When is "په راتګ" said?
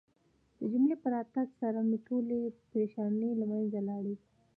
1.03-1.47